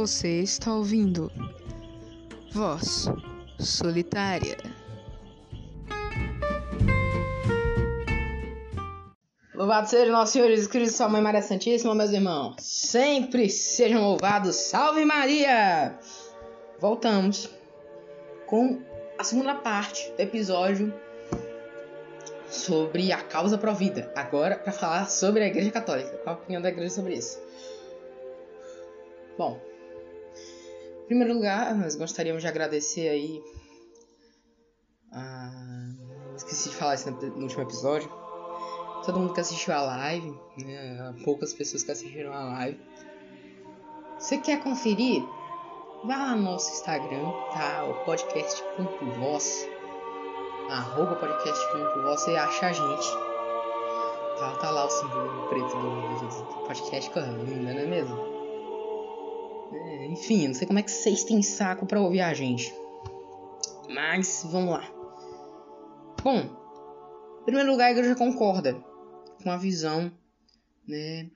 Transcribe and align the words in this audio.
Você 0.00 0.40
está 0.40 0.72
ouvindo 0.72 1.30
Voz 2.52 3.06
Solitária. 3.58 4.56
Louvado 9.54 9.90
seja 9.90 10.10
nosso 10.10 10.32
Senhor 10.32 10.48
Jesus 10.48 10.68
Cristo, 10.68 10.96
sua 10.96 11.08
mãe 11.10 11.20
Maria 11.20 11.42
Santíssima, 11.42 11.94
meus 11.94 12.12
irmãos. 12.12 12.56
Sempre 12.60 13.50
sejam 13.50 14.00
louvados. 14.00 14.56
Salve 14.56 15.04
Maria! 15.04 15.98
Voltamos 16.78 17.50
com 18.46 18.80
a 19.18 19.22
segunda 19.22 19.54
parte 19.54 20.10
do 20.12 20.20
episódio 20.20 20.94
sobre 22.48 23.12
a 23.12 23.20
causa 23.22 23.58
provida. 23.58 24.10
Agora, 24.16 24.56
para 24.56 24.72
falar 24.72 25.10
sobre 25.10 25.42
a 25.42 25.46
Igreja 25.48 25.70
Católica. 25.70 26.16
Qual 26.24 26.36
a 26.36 26.38
opinião 26.38 26.62
da 26.62 26.70
Igreja 26.70 26.94
sobre 26.94 27.16
isso? 27.16 27.38
Bom, 29.36 29.60
primeiro 31.10 31.34
lugar, 31.34 31.74
nós 31.74 31.96
gostaríamos 31.96 32.40
de 32.40 32.46
agradecer 32.46 33.08
aí. 33.08 33.42
A... 35.10 35.50
Esqueci 36.36 36.68
de 36.68 36.76
falar 36.76 36.94
isso 36.94 37.10
no 37.10 37.42
último 37.42 37.62
episódio. 37.62 38.08
Todo 39.04 39.18
mundo 39.18 39.34
que 39.34 39.40
assistiu 39.40 39.74
a 39.74 39.82
live, 39.82 40.32
né? 40.64 41.14
poucas 41.24 41.52
pessoas 41.52 41.82
que 41.82 41.90
assistiram 41.90 42.32
a 42.32 42.44
live. 42.44 42.80
Você 44.20 44.38
quer 44.38 44.62
conferir? 44.62 45.20
Vá 46.04 46.16
lá 46.16 46.36
no 46.36 46.42
nosso 46.42 46.70
Instagram, 46.74 47.28
tá? 47.54 47.84
O 47.86 48.04
podcast.voz. 48.04 49.68
Arroba 50.70 51.16
podcast.voz 51.16 52.26
e 52.28 52.36
acha 52.36 52.66
a 52.66 52.72
gente. 52.72 53.10
Tá, 54.38 54.56
tá 54.60 54.70
lá 54.70 54.84
o 54.84 54.90
símbolo 54.90 55.48
preto 55.48 55.76
do, 55.76 56.66
podcast, 56.68 57.10
coisa 57.10 57.28
linda, 57.32 57.74
não 57.74 57.80
é 57.80 57.86
mesmo? 57.86 58.39
Enfim, 60.06 60.48
não 60.48 60.54
sei 60.54 60.66
como 60.66 60.78
é 60.78 60.82
que 60.82 60.90
vocês 60.90 61.24
têm 61.24 61.42
saco 61.42 61.86
para 61.86 62.00
ouvir 62.00 62.20
a 62.20 62.32
gente. 62.34 62.72
Mas 63.88 64.46
vamos 64.50 64.70
lá. 64.70 64.88
Bom, 66.22 66.38
em 67.40 67.44
primeiro 67.44 67.70
lugar, 67.70 67.86
a 67.86 67.90
igreja 67.92 68.14
concorda 68.14 68.74
com 69.42 69.50
a 69.50 69.56
visão, 69.56 70.12
né? 70.86 71.30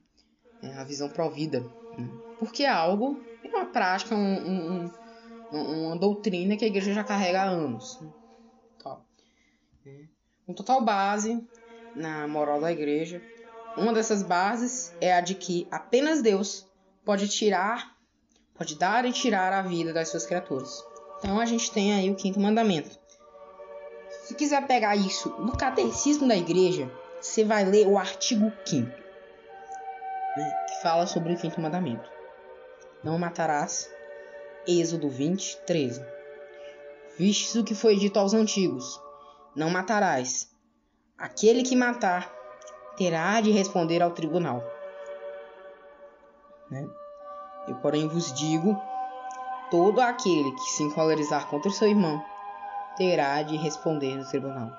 É, 0.62 0.75
a 0.77 0.85
visão 0.85 1.09
provida. 1.09 1.61
Né? 1.98 2.09
Porque 2.39 2.65
é 2.65 2.69
algo, 2.69 3.20
é 3.42 3.48
uma 3.48 3.67
prática, 3.67 4.15
um, 4.15 4.19
um, 4.19 4.91
um, 5.53 5.87
uma 5.87 5.97
doutrina 5.97 6.57
que 6.57 6.65
a 6.65 6.69
igreja 6.69 6.92
já 6.92 7.05
carrega 7.05 7.42
há 7.42 7.45
anos. 7.45 8.01
Tá. 8.83 9.01
É. 9.87 10.53
Total 10.55 10.83
base 10.83 11.47
na 11.95 12.27
moral 12.29 12.61
da 12.61 12.70
igreja. 12.70 13.23
Uma 13.77 13.92
dessas 13.92 14.23
bases 14.23 14.95
é 15.01 15.12
a 15.12 15.20
de 15.20 15.35
que 15.35 15.67
apenas 15.70 16.23
Deus 16.23 16.69
pode 17.05 17.29
tirar 17.29 17.94
pode 18.55 18.77
dar 18.77 19.05
e 19.05 19.13
tirar 19.13 19.53
a 19.53 19.63
vida 19.63 19.93
das 19.93 20.09
suas 20.09 20.25
criaturas. 20.25 20.85
Então 21.19 21.41
a 21.41 21.45
gente 21.45 21.71
tem 21.71 21.95
aí 21.95 22.11
o 22.11 22.15
quinto 22.15 22.41
mandamento. 22.41 22.99
Se 24.25 24.35
quiser 24.35 24.67
pegar 24.67 24.97
isso 24.97 25.29
no 25.41 25.57
catecismo 25.57 26.27
da 26.27 26.37
igreja, 26.37 26.91
você 27.21 27.45
vai 27.45 27.65
ler 27.65 27.87
o 27.87 27.99
artigo 27.99 28.53
5 28.65 29.05
né, 30.37 30.67
que 30.69 30.83
fala 30.83 31.07
sobre 31.07 31.33
o 31.33 31.37
quinto 31.37 31.61
mandamento. 31.61 32.11
Não 33.03 33.19
matarás. 33.19 33.91
Êxodo 34.67 35.11
20, 35.11 35.59
13. 35.67 36.05
Vistes 37.19 37.55
o 37.55 37.65
que 37.65 37.75
foi 37.75 37.97
dito 37.97 38.19
aos 38.19 38.33
antigos: 38.33 39.01
Não 39.55 39.71
matarás. 39.71 40.51
Aquele 41.19 41.63
que 41.63 41.77
matar 41.77 42.33
terá 42.97 43.41
de 43.41 43.51
responder 43.51 44.03
ao 44.03 44.11
tribunal. 44.11 44.65
Né? 46.71 46.89
Eu, 47.67 47.77
porém, 47.77 48.09
vos 48.09 48.33
digo: 48.33 48.81
todo 49.70 50.01
aquele 50.01 50.53
que 50.53 50.70
se 50.70 50.83
encolerizar 50.83 51.47
contra 51.48 51.70
o 51.70 51.73
seu 51.73 51.89
irmão 51.89 52.23
terá 52.97 53.42
de 53.42 53.57
responder 53.57 54.17
no 54.17 54.25
tribunal. 54.25 54.70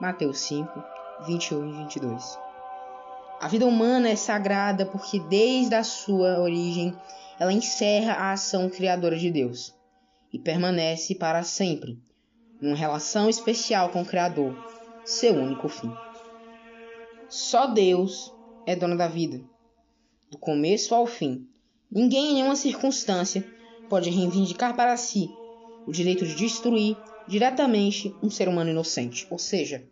Mateus 0.00 0.38
5, 0.40 0.82
21 1.26 1.68
e 1.68 1.72
22. 1.84 2.38
A 3.40 3.48
vida 3.48 3.66
humana 3.66 4.08
é 4.08 4.16
sagrada 4.16 4.86
porque, 4.86 5.18
desde 5.18 5.74
a 5.74 5.84
sua 5.84 6.38
origem, 6.40 6.96
ela 7.38 7.52
encerra 7.52 8.14
a 8.14 8.32
ação 8.32 8.68
criadora 8.68 9.16
de 9.16 9.30
Deus 9.30 9.74
e 10.32 10.38
permanece 10.38 11.14
para 11.14 11.42
sempre, 11.42 12.00
numa 12.60 12.76
relação 12.76 13.28
especial 13.28 13.90
com 13.90 14.02
o 14.02 14.06
Criador, 14.06 14.56
seu 15.04 15.34
único 15.34 15.68
fim. 15.68 15.92
Só 17.28 17.66
Deus 17.66 18.32
é 18.66 18.76
dono 18.76 18.96
da 18.96 19.08
vida, 19.08 19.40
do 20.30 20.38
começo 20.38 20.94
ao 20.94 21.06
fim, 21.06 21.48
Ninguém 21.94 22.30
em 22.30 22.34
nenhuma 22.36 22.56
circunstância 22.56 23.44
pode 23.90 24.08
reivindicar 24.08 24.74
para 24.74 24.96
si 24.96 25.28
o 25.86 25.92
direito 25.92 26.24
de 26.24 26.34
destruir 26.34 26.96
diretamente 27.28 28.16
um 28.22 28.30
ser 28.30 28.48
humano 28.48 28.70
inocente. 28.70 29.26
Ou 29.30 29.38
seja, 29.38 29.84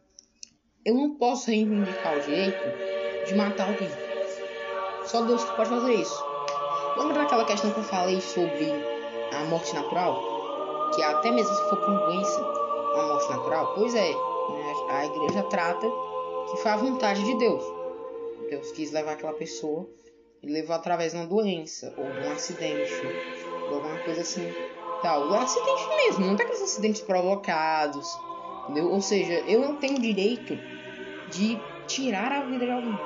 eu 0.83 0.95
não 0.95 1.17
posso 1.17 1.51
reivindicar 1.51 2.17
o 2.17 2.23
direito 2.23 3.27
de 3.27 3.35
matar 3.35 3.69
alguém. 3.69 3.91
Só 5.05 5.23
Deus 5.27 5.45
que 5.45 5.55
pode 5.55 5.69
fazer 5.69 5.93
isso. 5.93 6.25
Lembra 6.97 7.23
daquela 7.23 7.45
questão 7.45 7.71
que 7.71 7.81
eu 7.81 7.85
falei 7.85 8.19
sobre 8.23 8.65
a 9.33 9.45
morte 9.45 9.75
natural? 9.75 10.91
Que 10.95 11.03
até 11.03 11.31
mesmo 11.31 11.55
se 11.55 11.69
for 11.69 11.81
por 11.81 11.99
doença, 11.99 12.41
a 12.41 13.07
morte 13.09 13.31
natural? 13.31 13.75
Pois 13.75 13.95
é, 13.95 14.11
né? 14.11 14.75
a 14.89 15.05
igreja 15.05 15.43
trata 15.51 15.87
que 16.51 16.57
foi 16.63 16.71
a 16.71 16.77
vontade 16.79 17.23
de 17.23 17.37
Deus. 17.37 17.63
Deus 18.49 18.73
quis 18.73 18.91
levar 18.91 19.13
aquela 19.13 19.35
pessoa 19.35 19.87
ele 20.43 20.53
levou 20.53 20.75
através 20.75 21.13
de 21.13 21.19
uma 21.19 21.27
doença, 21.27 21.93
ou 21.97 22.05
de 22.05 22.27
um 22.27 22.33
acidente, 22.33 22.93
ou 23.69 23.75
alguma 23.75 23.99
coisa 23.99 24.23
assim. 24.23 24.53
Tal. 25.03 25.33
Acidente 25.35 25.89
mesmo, 25.97 26.27
não 26.27 26.37
tem 26.37 26.47
aqueles 26.47 26.63
acidentes 26.63 27.01
provocados. 27.03 28.07
Entendeu? 28.65 28.91
Ou 28.91 29.01
seja, 29.01 29.33
eu 29.47 29.61
não 29.61 29.77
tenho 29.77 29.99
direito 29.99 30.59
de 31.31 31.59
tirar 31.87 32.33
a 32.33 32.45
vida 32.45 32.65
de 32.65 32.71
alguém. 32.71 32.99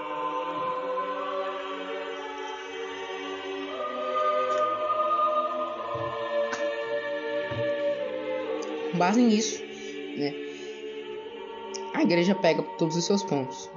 Com 8.92 8.98
base 8.98 9.22
nisso, 9.22 9.62
né? 10.16 10.34
A 11.94 12.02
igreja 12.02 12.34
pega 12.34 12.62
todos 12.76 12.96
os 12.96 13.04
seus 13.04 13.22
pontos. 13.22 13.70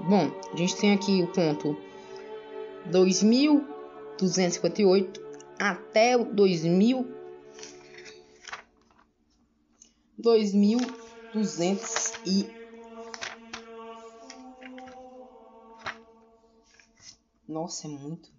Bom, 0.00 0.30
a 0.52 0.56
gente 0.56 0.76
tem 0.76 0.92
aqui 0.92 1.22
o 1.22 1.28
ponto 1.28 1.76
2258 2.90 5.22
até 5.58 6.16
o 6.16 6.24
2000 6.24 7.06
2200 10.18 12.12
e 12.26 12.64
Nossa, 17.46 17.86
é 17.86 17.90
muito. 17.90 18.32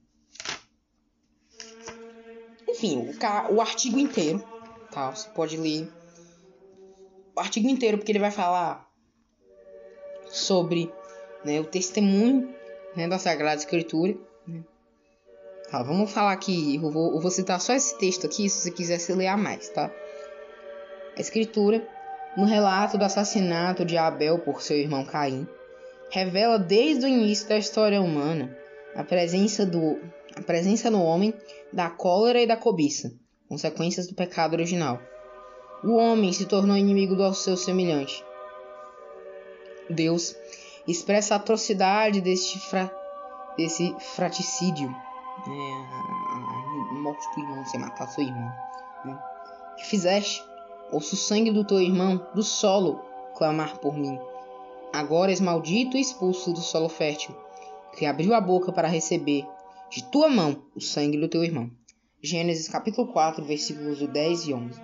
Enfim, 2.68 2.98
o, 2.98 3.54
o 3.54 3.62
artigo 3.62 4.00
inteiro, 4.00 4.44
tá? 4.92 5.12
Você 5.12 5.30
pode 5.30 5.58
ler 5.58 5.88
o 7.36 7.40
artigo 7.40 7.68
inteiro 7.68 7.98
porque 7.98 8.12
ele 8.12 8.20
vai 8.20 8.32
falar 8.32 8.90
sobre 10.28 10.92
né, 11.44 11.60
o 11.60 11.66
testemunho 11.66 12.54
né, 12.96 13.08
da 13.08 13.20
Sagrada 13.20 13.58
Escritura 13.58 14.18
Tá, 15.70 15.82
vamos 15.82 16.12
falar 16.12 16.32
aqui, 16.32 16.76
eu 16.76 16.92
vou, 16.92 17.14
eu 17.16 17.20
vou 17.20 17.32
citar 17.32 17.60
só 17.60 17.74
esse 17.74 17.98
texto 17.98 18.26
aqui, 18.26 18.48
se 18.48 18.62
você 18.62 18.72
quiser 18.72 19.00
se 19.00 19.12
ler 19.14 19.36
mais, 19.36 19.68
tá? 19.70 19.92
A 21.18 21.20
escritura, 21.20 21.86
no 22.38 22.46
relato 22.46 22.98
do 22.98 23.04
assassinato 23.04 23.84
de 23.84 23.98
Abel 23.98 24.40
por 24.40 24.62
seu 24.62 24.78
irmão 24.78 25.04
Caim, 25.04 25.48
revela 26.12 26.60
desde 26.60 27.06
o 27.06 27.08
início 27.08 27.50
da 27.50 27.58
história 27.58 28.00
humana 28.00 28.56
a 28.96 29.04
presença, 29.04 29.66
do, 29.66 30.00
a 30.36 30.42
presença 30.44 30.92
no 30.92 31.02
homem 31.02 31.34
da 31.74 31.90
cólera 31.90 32.40
e 32.40 32.48
da 32.48 32.56
cobiça, 32.56 33.12
consequências 33.50 34.08
do 34.08 34.14
pecado 34.14 34.54
original. 34.54 35.02
O 35.84 35.96
homem 35.96 36.32
se 36.32 36.46
tornou 36.46 36.78
inimigo 36.78 37.16
do 37.16 37.34
seu 37.34 37.58
semelhante. 37.58 38.24
Deus 39.90 40.36
expressa 40.88 41.34
a 41.34 41.38
atrocidade 41.38 42.22
deste, 42.22 42.60
fra, 42.60 42.92
desse 43.58 43.96
fraticídio 44.00 44.94
é, 45.48 46.06
morte 47.06 47.28
do 47.36 47.42
irmão, 47.42 47.64
você 47.64 47.78
matar 47.78 48.08
seu 48.08 48.24
irmão, 48.24 48.52
né? 49.04 49.20
que 49.78 49.86
fizeste, 49.86 50.44
ouço 50.92 51.16
o 51.16 51.18
sangue 51.18 51.52
do 51.52 51.66
teu 51.66 51.82
irmão 51.82 52.26
do 52.34 52.44
solo 52.44 53.02
clamar 53.36 53.78
por 53.80 53.98
mim. 53.98 54.18
Agora 54.94 55.32
és 55.32 55.42
maldito 55.42 55.98
e 55.98 56.02
expulso 56.02 56.54
do 56.54 56.62
solo 56.62 56.88
fértil, 56.88 57.36
que 57.98 58.06
abriu 58.06 58.34
a 58.34 58.42
boca 58.42 58.72
para 58.72 58.88
receber 58.88 59.46
de 59.90 60.04
tua 60.06 60.30
mão 60.30 60.64
o 60.76 60.82
sangue 60.82 61.18
do 61.18 61.28
teu 61.28 61.44
irmão. 61.44 61.70
Gênesis 62.22 62.68
capítulo 62.68 63.12
4, 63.12 63.44
versículos 63.44 64.00
10 64.00 64.48
e 64.48 64.54
11. 64.54 64.82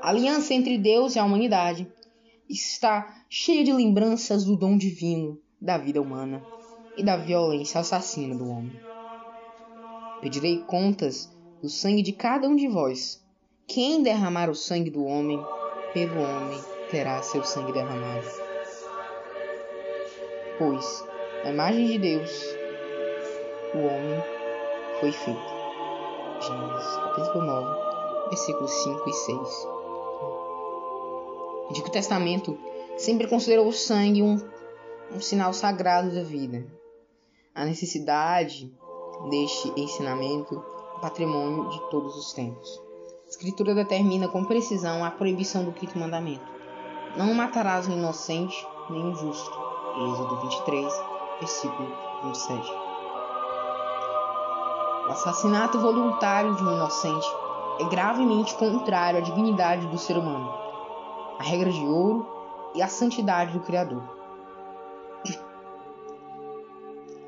A 0.00 0.08
aliança 0.08 0.54
entre 0.54 0.76
Deus 0.78 1.14
e 1.14 1.18
a 1.18 1.24
humanidade 1.24 1.86
está 2.48 3.22
cheia 3.28 3.62
de 3.62 3.72
lembranças 3.72 4.44
do 4.44 4.56
dom 4.56 4.76
divino 4.76 5.38
da 5.60 5.78
vida 5.78 6.02
humana 6.02 6.42
e 6.96 7.02
da 7.02 7.16
violência 7.16 7.80
assassina 7.80 8.34
do 8.34 8.48
homem. 8.48 8.78
Pedirei 10.20 10.58
contas 10.58 11.30
do 11.62 11.68
sangue 11.68 12.02
de 12.02 12.12
cada 12.12 12.48
um 12.48 12.56
de 12.56 12.68
vós. 12.68 13.22
Quem 13.66 14.02
derramar 14.02 14.50
o 14.50 14.54
sangue 14.54 14.90
do 14.90 15.04
homem, 15.04 15.40
pelo 15.92 16.20
homem 16.20 16.60
terá 16.90 17.22
seu 17.22 17.42
sangue 17.44 17.72
derramado. 17.72 18.26
Pois, 20.58 21.04
a 21.44 21.50
imagem 21.50 21.86
de 21.86 21.98
Deus, 21.98 22.44
o 23.74 23.78
homem 23.78 24.22
foi 25.00 25.12
feito. 25.12 25.52
Gênesis 26.40 26.96
capítulo 26.96 27.44
9, 27.44 28.28
versículos 28.28 28.70
5 28.70 29.08
e 29.08 29.12
6. 29.12 29.38
O 31.62 31.66
Antigo 31.70 31.90
Testamento 31.90 32.58
sempre 32.96 33.26
considerou 33.28 33.68
o 33.68 33.72
sangue 33.72 34.22
um, 34.22 34.36
um 35.14 35.20
sinal 35.20 35.52
sagrado 35.52 36.14
da 36.14 36.22
vida. 36.22 36.81
A 37.54 37.66
necessidade 37.66 38.72
deste 39.28 39.70
ensinamento 39.76 40.64
patrimônio 41.02 41.68
de 41.68 41.90
todos 41.90 42.16
os 42.16 42.32
tempos. 42.32 42.80
A 43.26 43.28
Escritura 43.28 43.74
determina 43.74 44.26
com 44.26 44.42
precisão 44.42 45.04
a 45.04 45.10
proibição 45.10 45.62
do 45.62 45.72
quinto 45.72 45.98
mandamento. 45.98 46.46
Não 47.14 47.34
matarás 47.34 47.86
o 47.86 47.92
inocente 47.92 48.66
nem 48.88 49.06
o 49.06 49.14
justo. 49.14 49.58
Êxodo 49.98 50.40
23, 50.40 51.04
versículo 51.40 51.88
27. 52.24 52.70
O 55.06 55.10
assassinato 55.10 55.78
voluntário 55.78 56.54
de 56.56 56.64
um 56.64 56.72
inocente 56.72 57.26
é 57.80 57.84
gravemente 57.84 58.54
contrário 58.54 59.18
à 59.18 59.22
dignidade 59.22 59.86
do 59.88 59.98
ser 59.98 60.16
humano, 60.16 60.50
à 61.38 61.42
regra 61.42 61.70
de 61.70 61.84
ouro 61.84 62.26
e 62.74 62.80
à 62.80 62.88
santidade 62.88 63.52
do 63.52 63.60
Criador. 63.60 64.21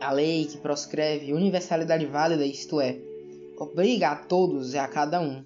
A 0.05 0.13
lei 0.13 0.45
que 0.45 0.59
proscreve 0.59 1.33
universalidade 1.33 2.05
válida, 2.05 2.45
isto 2.45 2.79
é, 2.79 3.01
obriga 3.57 4.11
a 4.11 4.17
todos 4.17 4.75
e 4.75 4.79
a 4.79 4.87
cada 4.87 5.19
um, 5.19 5.43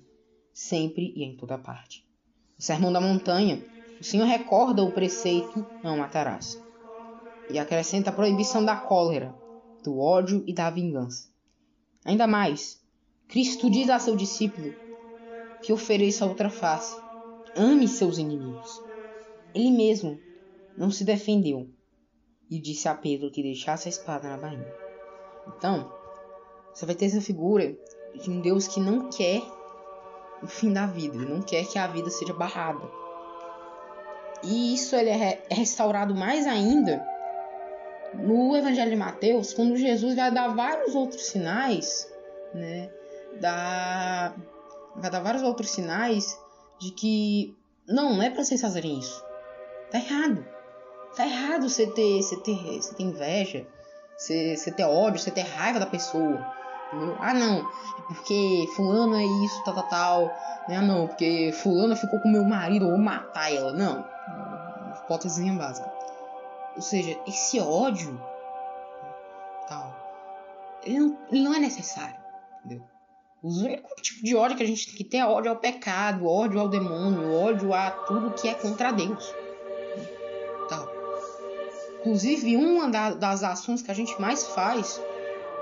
sempre 0.53 1.13
e 1.15 1.23
em 1.23 1.37
toda 1.37 1.57
parte. 1.57 2.05
No 2.57 2.65
Sermão 2.65 2.93
da 2.93 3.01
Montanha, 3.01 3.63
o 4.01 4.03
Senhor 4.03 4.27
recorda 4.27 4.83
o 4.83 4.91
preceito 4.91 5.65
não 5.81 5.99
matarás 5.99 6.61
e 7.49 7.57
acrescenta 7.57 8.11
a 8.11 8.13
proibição 8.13 8.65
da 8.65 8.75
cólera, 8.75 9.33
do 9.85 10.01
ódio 10.01 10.43
e 10.45 10.53
da 10.53 10.69
vingança. 10.71 11.29
Ainda 12.05 12.27
mais, 12.27 12.83
Cristo 13.29 13.71
diz 13.71 13.89
a 13.89 14.01
seu 14.01 14.17
discípulo 14.17 14.75
que 15.63 15.73
ofereça 15.73 16.27
outra 16.27 16.51
face, 16.51 17.01
ame 17.55 17.87
seus 17.87 18.19
inimigos. 18.19 18.83
Ele 19.55 19.71
mesmo 19.71 20.19
não 20.77 20.91
se 20.91 21.05
defendeu, 21.05 21.71
e 22.51 22.59
disse 22.59 22.89
a 22.89 22.95
Pedro 22.95 23.31
que 23.31 23.43
deixasse 23.43 23.89
a 23.89 23.91
espada 23.91 24.29
na 24.29 24.37
bainha. 24.37 24.75
Então, 25.47 25.93
você 26.73 26.87
vai 26.87 26.95
ter 26.95 27.07
essa 27.07 27.21
figura 27.21 27.77
de 28.15 28.31
um 28.31 28.41
Deus 28.41 28.69
que 28.69 28.81
não 28.81 29.11
quer 29.11 29.43
o 30.43 30.47
fim 30.47 30.73
da 30.73 30.87
vida, 30.87 31.17
ele 31.17 31.33
não 31.33 31.43
quer 31.43 31.67
que 31.67 31.79
a 31.79 31.87
vida 31.87 32.11
seja 32.11 32.33
barrada. 32.33 32.87
E 34.43 34.75
isso 34.75 34.95
ele 34.95 35.11
é 35.11 35.43
restaurado 35.51 36.15
mais 36.15 36.47
ainda 36.47 37.05
no 38.15 38.57
Evangelho 38.57 38.91
de 38.91 38.97
Mateus, 38.97 39.53
quando 39.53 39.77
Jesus 39.77 40.15
vai 40.15 40.31
dar 40.31 40.55
vários 40.55 40.95
outros 40.95 41.27
sinais, 41.27 42.11
né? 42.55 42.91
Da... 43.41 44.35
Vai 44.97 45.11
dar 45.11 45.21
vários 45.21 45.43
outros 45.43 45.71
sinais 45.71 46.39
de 46.79 46.91
que 46.93 47.57
não, 47.87 48.15
não 48.15 48.23
é 48.23 48.31
para 48.31 48.45
vocês 48.45 48.61
fazerem 48.61 48.99
isso. 48.99 49.25
Tá 49.91 49.99
errado. 49.99 50.45
Tá 51.17 51.27
errado 51.27 51.69
você 51.69 51.87
ter, 51.87 52.23
você 52.23 52.37
ter, 52.37 52.81
você 52.81 52.95
ter 52.95 53.03
inveja, 53.03 53.67
você, 54.17 54.57
você 54.57 54.71
ter 54.71 54.85
ódio, 54.85 55.19
você 55.21 55.31
ter 55.31 55.43
raiva 55.43 55.81
da 55.81 55.87
pessoa. 55.87 56.47
Entendeu? 56.93 57.17
Ah, 57.21 57.35
não, 57.35 57.59
é 57.59 58.15
porque 58.15 58.69
fulano 58.75 59.17
é 59.17 59.25
isso, 59.45 59.65
tal, 59.65 59.75
tal, 59.75 59.89
tal. 59.89 60.23
Né? 60.69 60.77
Ah, 60.77 60.83
não, 60.83 61.07
porque 61.07 61.53
fulano 61.53 61.97
ficou 61.97 62.21
com 62.21 62.29
meu 62.29 62.45
marido, 62.45 62.89
ou 62.89 62.97
matar 62.97 63.53
ela. 63.53 63.73
Não, 63.73 64.05
hipótesezinha 65.05 65.55
básica. 65.55 65.91
Ou 66.77 66.83
seja, 66.83 67.19
esse 67.27 67.59
ódio, 67.61 68.21
tal, 69.69 69.95
ele 70.85 70.99
não, 71.01 71.19
ele 71.31 71.43
não 71.43 71.55
é 71.55 71.59
necessário, 71.59 72.17
entendeu? 72.61 72.85
O 73.43 73.49
único 73.49 73.95
tipo 74.03 74.25
de 74.25 74.35
ódio 74.35 74.57
que 74.57 74.63
a 74.63 74.67
gente 74.67 74.87
tem 74.87 74.97
que 74.97 75.05
ter 75.05 75.19
é 75.19 75.27
ódio 75.27 75.51
ao 75.51 75.57
pecado, 75.57 76.27
ódio 76.27 76.61
ao 76.61 76.69
demônio, 76.69 77.33
ódio 77.35 77.73
a 77.73 77.91
tudo 77.91 78.33
que 78.33 78.49
é 78.49 78.55
contra 78.55 78.93
Deus. 78.93 79.33
Inclusive, 82.09 82.57
uma 82.57 82.89
das 82.89 83.43
ações 83.43 83.83
que 83.83 83.91
a 83.91 83.95
gente 83.95 84.19
mais 84.19 84.47
faz, 84.47 84.99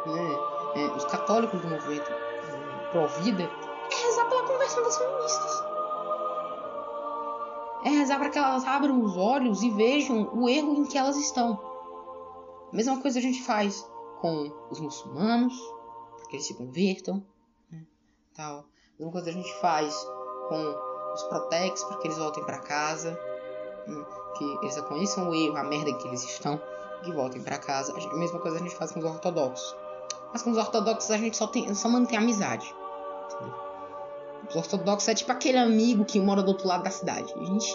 né, 0.06 0.38
é, 0.76 0.87
os 0.96 1.04
católicos 1.06 1.60
do 1.60 1.66
movimento 1.66 2.08
é, 2.08 2.90
pró-vida, 2.93 3.43
é 3.43 4.06
rezar 4.06 4.28
pela 4.28 4.46
conversão 4.46 4.81
das 4.84 4.96
feministas. 4.96 5.64
É 7.84 7.88
rezar 7.88 8.19
para 8.20 8.31
que 8.31 8.38
elas 8.38 8.64
abram 8.64 9.02
os 9.02 9.16
olhos 9.16 9.60
e 9.64 9.70
vejam 9.70 10.31
o 10.34 10.48
erro 10.48 10.76
em 10.76 10.84
que 10.84 10.96
elas 10.96 11.16
estão. 11.16 11.60
A 12.72 12.76
mesma 12.76 13.02
coisa 13.02 13.19
a 13.19 13.22
gente 13.22 13.43
faz 13.43 13.84
com 14.20 14.52
os 14.70 14.78
muçulmanos, 14.78 15.52
para 16.16 16.26
que 16.28 16.37
eles 16.37 16.46
se 16.46 16.54
convertam. 16.54 17.25
Né, 17.72 17.84
tal. 18.37 18.58
A 18.58 18.64
mesma 19.00 19.10
coisa 19.10 19.31
a 19.31 19.32
gente 19.32 19.52
faz 19.60 19.93
com 20.48 20.75
os 21.12 21.22
protex, 21.25 21.82
para 21.82 21.96
que 21.98 22.06
eles 22.06 22.19
voltem 22.19 22.44
para 22.44 22.60
casa. 22.60 23.19
Que 24.36 24.58
eles 24.62 24.76
reconheçam 24.76 25.28
o 25.28 25.34
erro, 25.34 25.56
a 25.56 25.64
merda 25.64 25.92
que 25.94 26.08
eles 26.08 26.24
estão 26.24 26.60
e 27.04 27.12
voltem 27.12 27.42
para 27.42 27.58
casa. 27.58 27.92
A 27.92 28.16
mesma 28.16 28.38
coisa 28.40 28.56
a 28.56 28.60
gente 28.60 28.74
faz 28.74 28.92
com 28.92 28.98
os 28.98 29.04
ortodoxos. 29.04 29.74
Mas 30.32 30.42
com 30.42 30.50
os 30.50 30.58
ortodoxos 30.58 31.10
a 31.10 31.16
gente 31.16 31.36
só, 31.36 31.46
tem, 31.46 31.72
só 31.74 31.88
mantém 31.88 32.18
amizade. 32.18 32.74
Os 34.48 34.56
ortodoxos 34.56 35.08
é 35.08 35.14
tipo 35.14 35.32
aquele 35.32 35.58
amigo 35.58 36.04
que 36.04 36.20
mora 36.20 36.42
do 36.42 36.48
outro 36.48 36.66
lado 36.66 36.82
da 36.82 36.90
cidade. 36.90 37.32
A 37.34 37.44
gente 37.44 37.74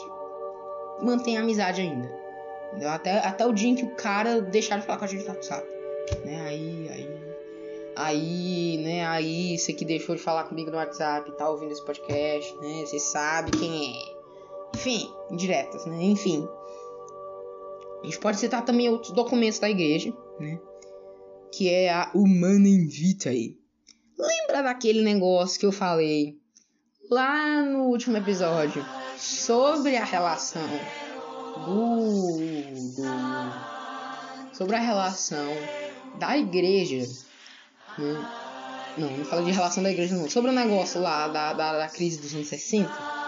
mantém 1.02 1.38
amizade 1.38 1.82
ainda. 1.82 2.22
Até, 2.94 3.20
até 3.20 3.46
o 3.46 3.52
dia 3.52 3.70
em 3.70 3.76
que 3.76 3.84
o 3.84 3.96
cara 3.96 4.42
deixar 4.42 4.80
de 4.80 4.86
falar 4.86 5.00
com 5.00 5.06
a 5.06 5.08
gente 5.08 5.24
no 5.24 5.34
WhatsApp. 5.34 5.68
Né? 6.24 6.42
Aí, 6.48 6.90
aí. 6.90 7.22
Aí, 7.94 8.78
né, 8.84 9.06
aí, 9.06 9.58
você 9.58 9.74
que 9.74 9.84
deixou 9.84 10.16
de 10.16 10.22
falar 10.22 10.46
comigo 10.46 10.72
no 10.72 10.78
WhatsApp, 10.78 11.30
tá 11.34 11.50
ouvindo 11.50 11.74
esse 11.74 11.84
podcast, 11.84 12.56
né? 12.58 12.86
Você 12.86 12.98
sabe 12.98 13.52
quem 13.52 13.98
é. 13.98 14.21
Enfim, 14.82 15.14
indiretas, 15.30 15.86
né? 15.86 16.02
Enfim. 16.02 16.50
A 18.02 18.06
gente 18.06 18.18
pode 18.18 18.40
citar 18.40 18.66
também 18.66 18.90
outros 18.90 19.14
documentos 19.14 19.60
da 19.60 19.70
igreja, 19.70 20.12
né? 20.40 20.60
Que 21.52 21.70
é 21.70 21.94
a 21.94 22.10
Humana 22.16 22.68
Vitae. 22.90 23.60
Lembra 24.18 24.64
daquele 24.64 25.04
negócio 25.04 25.60
que 25.60 25.68
eu 25.68 25.72
falei 25.72 26.40
lá 27.12 27.62
no 27.62 27.90
último 27.90 28.18
episódio 28.18 28.84
sobre 29.20 29.96
a 29.98 30.04
relação 30.04 30.68
do, 31.64 32.38
do 32.96 34.56
sobre 34.58 34.76
a 34.76 34.80
relação 34.80 35.46
da 36.18 36.36
igreja, 36.40 37.08
né? 38.00 38.30
Não, 38.98 39.16
não 39.16 39.26
fala 39.26 39.44
de 39.44 39.52
relação 39.52 39.84
da 39.84 39.92
igreja 39.92 40.16
não. 40.16 40.28
Sobre 40.28 40.50
o 40.50 40.54
negócio 40.54 41.00
lá 41.00 41.28
da, 41.28 41.54
da, 41.54 41.78
da 41.78 41.88
crise 41.88 42.20
dos 42.20 42.34
anos 42.34 42.48
60 42.48 43.21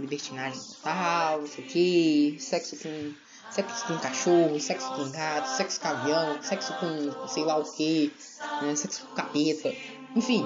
libertinagem 0.00 0.60
total, 0.60 1.40
não 1.40 1.46
sei 1.46 1.64
o 1.64 1.66
que, 1.66 2.36
sexo 2.38 2.76
com. 2.76 3.12
Sexo 3.50 3.86
com 3.86 3.98
cachorro, 3.98 4.58
sexo 4.58 4.88
com 4.96 5.10
gato, 5.12 5.46
sexo 5.56 5.80
com 5.80 5.86
avião, 5.86 6.42
sexo 6.42 6.74
com 6.80 7.28
sei 7.28 7.44
lá 7.44 7.56
o 7.56 7.62
que, 7.62 8.12
né, 8.62 8.74
sexo 8.74 9.06
com 9.06 9.14
capeta, 9.14 9.72
enfim, 10.16 10.44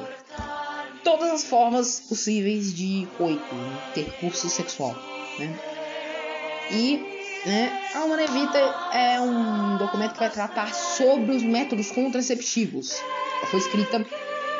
todas 1.02 1.30
as 1.32 1.44
formas 1.44 2.00
possíveis 2.00 2.74
de 2.74 3.08
coito, 3.16 3.54
né, 3.54 3.92
ter 3.94 4.12
curso 4.20 4.50
sexual, 4.50 4.94
né? 5.38 5.58
E, 6.70 6.96
né, 7.46 7.90
a 7.94 8.04
Humana 8.04 8.24
Evita 8.24 8.58
é 8.92 9.18
um 9.20 9.78
documento 9.78 10.12
que 10.12 10.18
vai 10.18 10.30
tratar 10.30 10.74
sobre 10.74 11.34
os 11.34 11.42
métodos 11.42 11.90
contraceptivos. 11.90 13.00
Ela 13.38 13.46
foi 13.46 13.60
escrita 13.60 14.04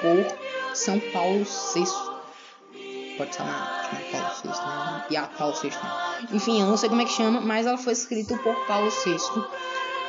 por 0.00 0.74
São 0.74 0.98
Paulo 1.12 1.44
VI 1.44 2.17
pode 3.18 3.34
chamar, 3.34 3.90
chamar 3.90 4.10
Paulo 4.12 4.34
VI, 4.42 4.48
né? 4.48 5.04
E 5.10 5.16
a 5.16 5.26
Paulo 5.26 5.54
VI. 5.60 5.70
Enfim, 6.32 6.60
eu 6.60 6.66
não 6.66 6.76
sei 6.76 6.88
como 6.88 7.02
é 7.02 7.04
que 7.04 7.12
chama, 7.12 7.40
mas 7.40 7.66
ela 7.66 7.76
foi 7.76 7.92
escrita 7.92 8.36
por 8.38 8.54
Paulo 8.66 8.88
VI, 8.90 9.16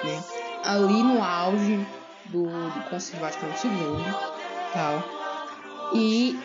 né? 0.04 0.24
Ali 0.64 1.04
no 1.04 1.22
auge 1.22 1.86
do, 2.26 2.46
do 2.46 2.90
Concílio 2.90 3.22
Vaticano 3.22 3.54
II, 3.64 4.14
tal. 4.74 5.04
E 5.94 6.40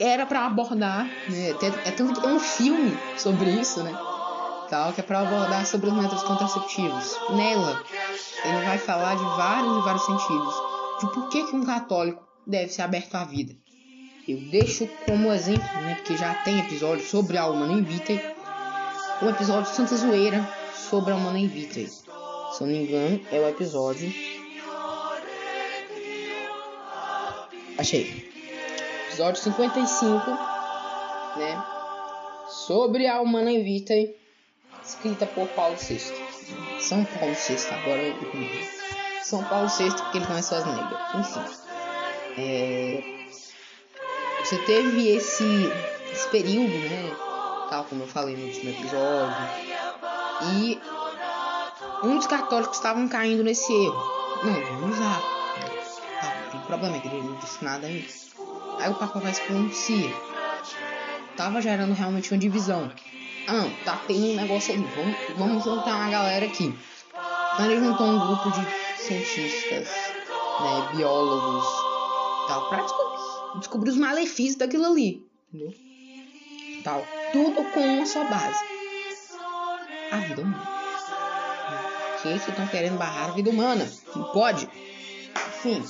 era 0.00 0.26
para 0.26 0.46
abordar, 0.46 1.04
né? 1.28 1.50
É 1.84 1.90
tanto 1.92 2.14
que 2.14 2.20
tem 2.20 2.32
um 2.32 2.40
filme 2.40 2.98
sobre 3.16 3.50
isso, 3.50 3.82
né? 3.82 3.96
Tal, 4.68 4.92
que 4.92 5.00
é 5.00 5.04
para 5.04 5.20
abordar 5.20 5.64
sobre 5.64 5.88
os 5.88 5.94
métodos 5.94 6.22
contraceptivos. 6.24 7.18
Nela, 7.30 7.82
ele 8.44 8.64
vai 8.66 8.76
falar 8.76 9.14
de 9.14 9.24
vários 9.24 9.78
e 9.78 9.80
vários 9.82 10.04
sentidos 10.04 10.54
de 11.00 11.06
por 11.14 11.28
que, 11.28 11.44
que 11.44 11.56
um 11.56 11.64
católico 11.64 12.26
deve 12.46 12.68
ser 12.68 12.82
aberto 12.82 13.14
à 13.14 13.24
vida 13.24 13.54
eu 14.28 14.38
deixo 14.50 14.86
como 15.06 15.32
exemplo, 15.32 15.64
né, 15.80 15.94
porque 15.94 16.16
já 16.16 16.34
tem 16.34 16.60
episódio 16.60 17.04
sobre 17.04 17.38
a 17.38 17.46
Humana 17.46 17.82
Vitae, 17.82 18.20
um 19.22 19.30
episódio 19.30 19.74
Santa 19.74 19.96
Zoeira 19.96 20.46
sobre 20.74 21.12
a 21.12 21.16
Humana 21.16 21.38
Vitae. 21.48 21.88
Se 21.88 22.62
eu 22.62 22.66
não 22.66 22.74
me 22.74 22.84
engano, 22.84 23.20
é 23.32 23.40
o 23.40 23.48
episódio 23.48 24.12
Achei. 27.78 28.28
Episódio 29.06 29.40
55, 29.40 30.30
né? 31.36 31.64
Sobre 32.48 33.06
a 33.06 33.20
Humana 33.20 33.52
Vitae, 33.52 34.16
escrita 34.84 35.26
por 35.26 35.46
Paulo 35.48 35.76
VI. 35.76 36.00
São 36.80 37.04
Paulo 37.04 37.34
VI, 37.34 37.56
agora 37.72 38.02
eu 38.02 38.14
São 39.22 39.44
Paulo 39.44 39.68
VI, 39.68 39.90
porque 39.90 40.18
ele 40.18 40.26
conhece 40.26 40.54
as 40.54 40.66
negras. 40.66 41.14
Enfim. 41.14 41.40
É... 42.36 43.17
Você 44.48 44.56
teve 44.60 45.10
esse, 45.10 45.70
esse 46.10 46.26
período, 46.28 46.72
né? 46.72 47.14
Tal 47.68 47.84
como 47.84 48.04
eu 48.04 48.08
falei 48.08 48.34
no 48.34 48.46
último 48.46 48.70
episódio. 48.70 49.36
E 50.54 50.80
muitos 52.02 52.26
católicos 52.26 52.78
estavam 52.78 53.06
caindo 53.08 53.44
nesse 53.44 53.70
erro. 53.70 54.10
Não, 54.42 54.80
vamos 54.80 54.98
lá. 54.98 55.20
Tá, 56.22 56.30
tem 56.50 56.60
problema, 56.62 56.98
que 56.98 57.08
ele 57.08 57.20
não 57.20 57.34
disse 57.34 57.62
nada 57.62 57.86
aí. 57.86 58.08
Aí 58.78 58.90
o 58.90 58.94
Papa 58.94 59.18
vai 59.18 59.34
se 59.34 59.42
pronuncia. 59.42 60.16
Tava 61.36 61.60
gerando 61.60 61.92
realmente 61.92 62.32
uma 62.32 62.38
divisão. 62.38 62.90
Ah, 63.46 63.52
não, 63.52 63.70
tá 63.84 64.00
tendo 64.06 64.28
um 64.28 64.34
negócio 64.34 64.72
ali. 64.72 64.88
Vamos, 64.96 65.16
vamos 65.36 65.64
juntar 65.64 65.94
uma 65.94 66.08
galera 66.08 66.46
aqui. 66.46 66.74
Então 67.52 67.66
ele 67.66 67.80
juntou 67.80 68.06
um 68.06 68.26
grupo 68.26 68.50
de 68.52 68.66
cientistas, 68.96 69.88
né, 69.88 70.88
biólogos, 70.94 71.66
tal, 72.48 72.66
pra 72.70 72.80
descobrir, 72.80 73.17
descobrir 73.56 73.90
os 73.90 73.96
malefícios 73.96 74.56
daquilo 74.56 74.86
ali. 74.86 75.26
Entendeu? 75.52 75.74
Tal. 76.84 77.06
Tudo 77.32 77.64
com 77.72 77.80
uma 77.80 78.06
só 78.06 78.24
base. 78.24 78.64
A 80.10 80.16
vida 80.18 80.42
humana 80.42 80.78
que 82.22 82.50
estão 82.50 82.66
querendo 82.66 82.98
barrar 82.98 83.30
a 83.30 83.32
vida 83.32 83.50
humana. 83.50 83.88
Não 84.14 84.24
pode. 84.32 84.68
Enfim. 85.48 85.84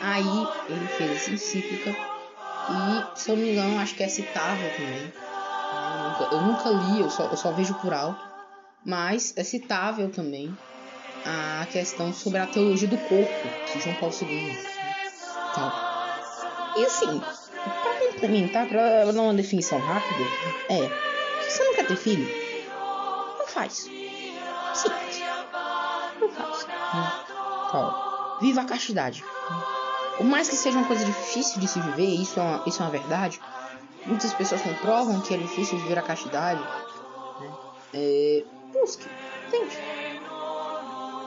Aí 0.00 0.48
ele 0.68 0.86
fez 0.88 1.10
essa 1.12 1.30
encíclica. 1.30 1.90
E, 1.90 3.18
se 3.18 3.30
eu 3.30 3.36
não 3.36 3.44
me 3.44 3.52
engano, 3.52 3.78
acho 3.80 3.94
que 3.94 4.02
é 4.02 4.08
citável 4.08 4.70
também. 4.76 5.12
Eu 5.92 6.08
nunca, 6.08 6.34
eu 6.34 6.40
nunca 6.42 6.68
li, 6.70 7.00
eu 7.00 7.10
só, 7.10 7.24
eu 7.24 7.36
só 7.36 7.52
vejo 7.52 7.74
por 7.74 7.92
alto. 7.92 8.20
Mas 8.84 9.32
é 9.36 9.44
citável 9.44 10.10
também 10.10 10.56
a 11.24 11.66
questão 11.66 12.12
sobre 12.12 12.40
a 12.40 12.46
teologia 12.46 12.88
do 12.88 12.98
corpo 12.98 13.48
de 13.72 13.80
João 13.80 13.94
Paulo 13.96 14.14
II. 14.20 14.58
Então, 15.52 15.91
e 16.76 16.84
assim, 16.84 17.20
para 17.20 18.12
complementar, 18.12 18.66
para 18.66 19.12
dar 19.12 19.22
uma 19.22 19.34
definição 19.34 19.78
rápida, 19.78 20.24
é: 20.68 20.88
se 21.42 21.56
você 21.56 21.64
não 21.64 21.74
quer 21.74 21.86
ter 21.86 21.96
filho, 21.96 22.28
não 23.38 23.46
faz. 23.46 23.88
Viva 28.40 28.62
a 28.62 28.64
castidade. 28.64 29.24
Por 30.16 30.26
mais 30.26 30.48
que 30.48 30.56
seja 30.56 30.78
uma 30.78 30.86
coisa 30.86 31.04
difícil 31.04 31.60
de 31.60 31.68
se 31.68 31.80
viver, 31.80 32.06
isso 32.06 32.38
é 32.38 32.42
uma, 32.42 32.62
isso 32.66 32.82
é 32.82 32.84
uma 32.84 32.90
verdade. 32.90 33.40
Muitas 34.06 34.32
pessoas 34.34 34.60
comprovam 34.62 35.20
que 35.20 35.34
é 35.34 35.36
difícil 35.38 35.78
viver 35.78 35.98
a 35.98 36.02
castidade. 36.02 36.60
Né? 37.40 37.54
É, 37.94 38.44
busque, 38.72 39.06
tente. 39.50 39.78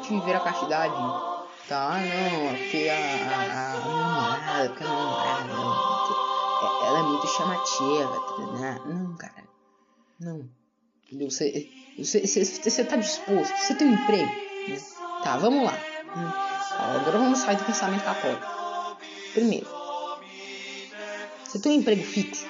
De 0.02 0.10
viver 0.10 0.36
a 0.36 0.40
castidade. 0.40 1.35
Tá, 1.68 1.98
não, 1.98 2.56
porque 2.56 2.88
a, 2.90 2.96
a, 2.96 3.74
a, 3.74 3.80
namorada, 3.80 4.70
porque 4.70 4.84
a 4.84 4.88
namorada, 4.88 5.54
não, 5.54 6.86
ela 6.86 7.00
é 7.00 7.04
muito 7.04 7.28
chamativa, 7.28 8.60
né? 8.60 8.80
Não, 8.86 9.16
cara. 9.18 9.44
Não. 10.20 10.48
Você, 11.12 11.68
você, 11.98 12.28
você, 12.28 12.46
você 12.46 12.84
tá 12.84 12.98
disposto, 12.98 13.56
você 13.58 13.74
tem 13.74 13.88
um 13.88 13.94
emprego. 13.94 14.32
Tá, 15.24 15.38
vamos 15.38 15.66
lá. 15.66 15.74
Agora 17.00 17.18
vamos 17.18 17.40
sair 17.40 17.58
do 17.58 17.66
pensamento 17.66 18.04
católico. 18.04 18.46
Primeiro, 19.34 19.68
você 21.44 21.58
tem 21.58 21.72
um 21.72 21.76
emprego 21.82 22.04
fixo. 22.04 22.46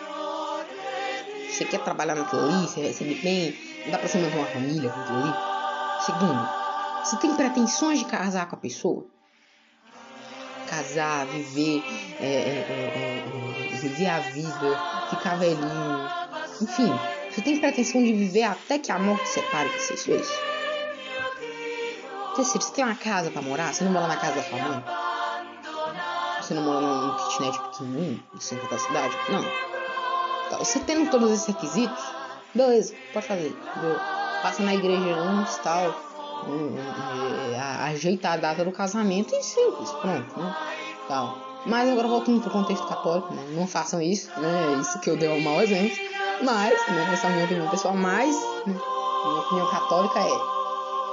Você 1.49 1.63
quer 1.63 1.79
trabalhar 1.83 2.15
naquilo 2.15 2.43
ali, 2.43 2.67
você 2.67 2.81
recebe 2.81 3.15
bem, 3.15 3.55
dá 3.89 3.97
pra 3.97 4.09
você 4.09 4.17
manter 4.17 4.37
uma 4.37 4.47
família 4.47 4.89
com 4.89 4.99
aquilo 4.99 5.19
ali. 5.19 5.33
Segundo, 6.05 6.64
você 7.05 7.17
tem 7.17 7.35
pretensões 7.35 7.99
de 7.99 8.05
casar 8.05 8.47
com 8.47 8.55
a 8.55 8.59
pessoa? 8.59 9.05
Casar, 10.67 11.27
viver, 11.27 11.83
é, 12.19 12.25
é, 12.25 12.65
é, 12.69 13.71
é 13.71 13.77
viver 13.77 14.09
a 14.09 14.19
vida, 14.19 14.81
ficar 15.11 15.35
velhinho, 15.35 16.09
enfim, 16.61 16.91
você 17.29 17.41
tem 17.41 17.59
pretensão 17.59 18.03
de 18.03 18.11
viver 18.11 18.43
até 18.43 18.79
que 18.79 18.91
a 18.91 18.97
morte 18.97 19.27
separe 19.27 19.69
vocês 19.69 20.05
dois? 20.05 20.27
Terceiro, 22.35 22.61
você 22.61 22.73
tem 22.73 22.83
uma 22.83 22.95
casa 22.95 23.29
pra 23.29 23.41
morar? 23.41 23.71
Você 23.73 23.83
não 23.83 23.91
mora 23.91 24.07
na 24.07 24.17
casa 24.17 24.35
da 24.35 24.43
sua 24.43 24.57
mãe? 24.57 24.83
Você 26.41 26.53
não 26.55 26.63
mora 26.63 26.81
num 26.81 27.15
kitnet 27.17 27.59
pequenininho, 27.59 28.23
no 28.33 28.41
centro 28.41 28.67
da 28.67 28.79
cidade? 28.79 29.15
Não. 29.29 29.45
Então, 30.47 30.59
você 30.59 30.79
tendo 30.79 31.09
todos 31.11 31.31
esses 31.31 31.45
requisitos, 31.45 32.03
beleza, 32.53 32.95
pode 33.13 33.27
fazer. 33.27 33.55
Passa 34.41 34.63
na 34.63 34.73
igreja 34.73 35.15
antes, 35.15 35.57
tal. 35.57 36.04
Um, 36.47 36.77
é, 37.53 37.59
ajeita 37.59 38.29
a 38.29 38.37
data 38.37 38.63
do 38.63 38.71
casamento 38.71 39.33
e 39.33 39.41
simples, 39.41 39.91
pronto, 39.91 40.39
né? 40.39 40.55
Mas 41.65 41.89
agora 41.89 42.07
voltando 42.07 42.41
pro 42.41 42.51
contexto 42.51 42.87
católico, 42.87 43.33
né? 43.33 43.43
Não 43.51 43.65
façam 43.65 44.01
isso, 44.01 44.29
né? 44.39 44.77
Isso 44.79 44.99
que 44.99 45.09
eu 45.09 45.17
dei 45.17 45.29
um 45.29 45.41
mau 45.41 45.61
exemplo. 45.61 45.97
Mas, 46.43 46.87
né, 46.87 47.09
essa 47.13 47.27
é 47.27 47.29
a 47.29 47.33
minha 47.33 47.45
opinião 47.45 47.69
pessoal, 47.69 47.95
mas 47.95 48.35
né, 48.67 48.73
minha 48.73 49.39
opinião 49.39 49.69
católica 49.71 50.19
é 50.19 50.55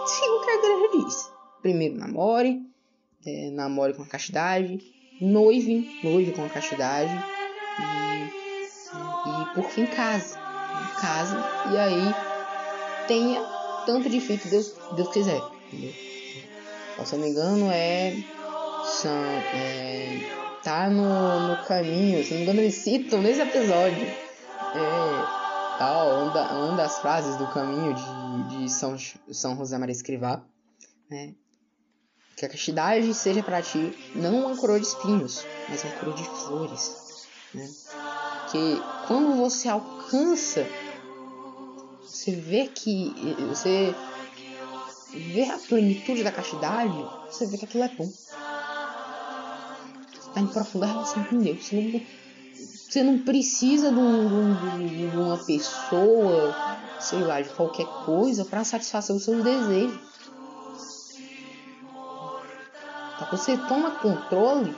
siga 0.07 0.33
o 0.33 0.41
que 0.45 0.51
a 0.51 0.55
igreja 0.55 0.89
diz. 0.93 1.33
Primeiro 1.63 1.97
namore, 1.97 2.61
é, 3.25 3.51
namore 3.51 3.95
com 3.95 4.03
a 4.03 4.07
castidade, 4.07 4.81
noive, 5.21 6.01
noive 6.03 6.33
com 6.33 6.45
a 6.45 6.49
castidade 6.49 7.13
e, 7.79 8.25
e 9.31 9.55
por 9.55 9.71
fim 9.71 9.87
case. 9.87 10.37
Case 11.01 11.37
e 11.73 11.79
aí 11.79 12.15
tenha 13.07 13.41
tanto 13.87 14.09
de 14.09 14.21
filho 14.21 14.39
que 14.39 14.49
Deus, 14.49 14.75
Deus 14.97 15.09
quiser. 15.13 15.41
Entendeu? 15.73 15.93
Se 17.05 17.15
eu 17.15 17.19
não 17.19 17.27
me 17.27 17.31
engano, 17.33 17.71
é, 17.71 18.15
são, 18.85 19.11
é 19.55 20.43
tá 20.63 20.89
no, 20.89 21.49
no 21.49 21.65
caminho, 21.65 22.25
se 22.25 22.31
não 22.31 22.39
me 22.39 22.43
engano, 22.45 22.61
eles 22.61 22.77
citam 22.77 23.21
nesse 23.21 23.41
episódio. 23.41 24.07
É, 24.07 25.79
tal, 25.79 26.25
uma, 26.25 26.53
uma 26.53 26.77
das 26.77 26.99
frases 27.01 27.37
do 27.37 27.47
caminho 27.49 27.95
de, 27.95 28.59
de 28.59 28.73
São, 28.73 28.97
São 29.31 29.57
José 29.57 29.77
Maria 29.77 29.93
Escrivá, 29.93 30.43
né? 31.11 31.35
Que 32.37 32.47
a 32.47 32.49
castidade 32.49 33.13
seja 33.13 33.43
para 33.43 33.61
ti 33.61 33.97
não 34.15 34.47
uma 34.47 34.57
coroa 34.57 34.81
de 34.81 34.87
espinhos, 34.87 35.45
mas 35.69 35.85
uma 35.85 35.93
coroa 35.95 36.17
de 36.17 36.25
flores, 36.25 37.27
né? 37.53 37.69
Que 38.51 38.81
quando 39.07 39.37
você 39.37 39.69
alcança, 39.69 40.67
você 42.13 42.33
vê 42.33 42.69
que 42.69 43.11
você 43.49 43.95
vê 45.13 45.45
a 45.45 45.59
plenitude 45.59 46.23
da 46.23 46.31
castidade, 46.31 46.95
você 47.27 47.47
vê 47.47 47.57
que 47.57 47.65
aquilo 47.65 47.85
é 47.85 47.89
bom. 47.89 48.07
Você 48.07 48.37
está 50.29 50.41
em 50.41 50.47
profunda 50.47 50.87
relação 50.87 51.25
com 51.25 51.39
Deus. 51.39 51.65
Você 51.65 51.81
não 51.81 52.23
você 52.55 53.03
não 53.03 53.19
precisa 53.21 53.91
de, 53.91 53.99
um, 53.99 54.87
de, 54.87 55.11
de 55.11 55.17
uma 55.17 55.43
pessoa, 55.43 56.55
sei 57.01 57.21
lá, 57.21 57.41
de 57.41 57.49
qualquer 57.49 57.87
coisa 58.05 58.45
para 58.45 58.63
satisfazer 58.65 59.17
os 59.17 59.25
seus 59.25 59.43
desejos. 59.43 59.99
Então, 63.15 63.29
você 63.31 63.57
toma 63.57 63.99
controle 63.99 64.77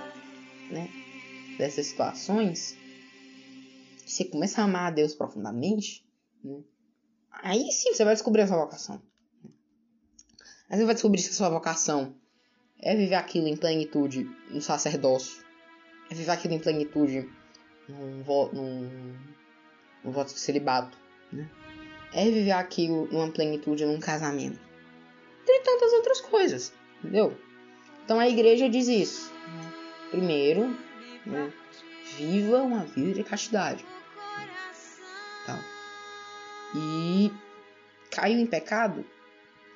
né, 0.70 0.88
dessas 1.58 1.86
situações, 1.86 2.76
você 4.06 4.24
começa 4.24 4.60
a 4.60 4.64
amar 4.64 4.92
a 4.92 4.94
Deus 4.94 5.12
profundamente, 5.12 6.06
né, 6.44 6.62
aí 7.42 7.70
sim 7.72 7.92
você 7.92 8.04
vai 8.04 8.14
descobrir 8.14 8.42
a 8.42 8.46
sua 8.46 8.58
vocação. 8.58 9.00
Aí 10.68 10.78
você 10.78 10.84
vai 10.84 10.94
descobrir 10.94 11.20
se 11.20 11.30
a 11.30 11.32
sua 11.32 11.48
vocação 11.48 12.14
é 12.80 12.94
viver 12.94 13.14
aquilo 13.14 13.48
em 13.48 13.56
plenitude 13.56 14.28
no 14.50 14.60
sacerdócio, 14.60 15.44
é 16.10 16.14
viver 16.14 16.30
aquilo 16.30 16.54
em 16.54 16.58
plenitude 16.58 17.30
num, 17.88 18.22
vo, 18.22 18.50
num, 18.52 19.16
num 20.02 20.10
voto 20.10 20.32
de 20.32 20.40
celibato, 20.40 20.96
né? 21.32 21.48
É 22.12 22.24
viver 22.24 22.52
aquilo 22.52 23.06
numa 23.10 23.30
plenitude 23.30 23.84
num 23.84 23.98
casamento. 23.98 24.60
Tem 25.44 25.62
tantas 25.62 25.92
outras 25.92 26.20
coisas, 26.20 26.72
entendeu? 26.98 27.36
Então 28.04 28.18
a 28.18 28.28
igreja 28.28 28.68
diz 28.68 28.88
isso. 28.88 29.32
Primeiro, 30.10 30.76
né? 31.26 31.52
viva 32.16 32.62
uma 32.62 32.84
vida 32.84 33.14
de 33.14 33.24
castidade. 33.24 33.84
E 36.74 37.32
caiu 38.10 38.38
em 38.38 38.46
pecado, 38.46 39.04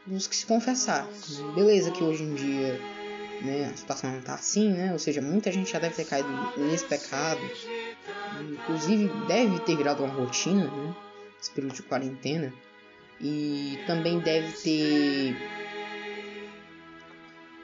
busque 0.07 0.35
se 0.35 0.47
confessar. 0.47 1.07
Beleza 1.55 1.91
que 1.91 2.03
hoje 2.03 2.25
em 2.25 2.35
dia 2.35 2.81
né, 3.43 3.71
a 3.73 3.77
situação 3.77 4.11
não 4.11 4.21
tá 4.21 4.35
assim, 4.35 4.73
né? 4.73 4.93
Ou 4.93 4.99
seja, 4.99 5.23
muita 5.23 5.53
gente 5.53 5.71
já 5.71 5.79
deve 5.79 5.95
ter 5.95 6.05
caído 6.05 6.29
nesse 6.57 6.85
pecado 6.85 7.41
inclusive 8.41 9.09
deve 9.27 9.59
ter 9.61 9.77
virado 9.77 10.05
uma 10.05 10.13
rotina, 10.13 10.65
né? 10.65 10.95
Esse 11.41 11.51
período 11.51 11.75
de 11.75 11.83
quarentena. 11.83 12.53
E 13.21 13.79
também 13.87 14.21
deve 14.21 14.53
ter 14.53 15.37